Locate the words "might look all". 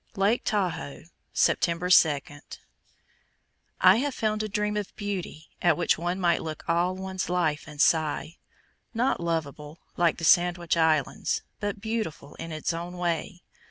6.19-6.95